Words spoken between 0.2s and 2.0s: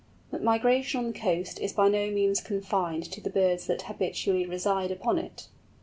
But migration on the coast is by